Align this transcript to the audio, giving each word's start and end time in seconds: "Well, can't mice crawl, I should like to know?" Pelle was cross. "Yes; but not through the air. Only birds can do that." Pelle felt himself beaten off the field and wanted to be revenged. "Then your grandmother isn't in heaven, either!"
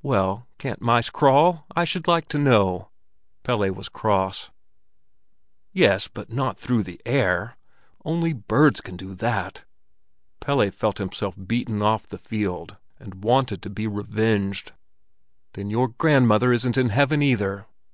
"Well, 0.00 0.46
can't 0.56 0.80
mice 0.80 1.10
crawl, 1.10 1.66
I 1.76 1.84
should 1.84 2.08
like 2.08 2.26
to 2.28 2.38
know?" 2.38 2.88
Pelle 3.42 3.68
was 3.72 3.90
cross. 3.90 4.48
"Yes; 5.74 6.08
but 6.08 6.32
not 6.32 6.58
through 6.58 6.84
the 6.84 7.02
air. 7.04 7.58
Only 8.02 8.32
birds 8.32 8.80
can 8.80 8.96
do 8.96 9.14
that." 9.16 9.66
Pelle 10.40 10.70
felt 10.70 10.96
himself 10.96 11.36
beaten 11.36 11.82
off 11.82 12.06
the 12.06 12.16
field 12.16 12.78
and 12.98 13.22
wanted 13.24 13.60
to 13.60 13.68
be 13.68 13.86
revenged. 13.86 14.72
"Then 15.52 15.68
your 15.68 15.88
grandmother 15.88 16.50
isn't 16.50 16.78
in 16.78 16.88
heaven, 16.88 17.20
either!" 17.20 17.66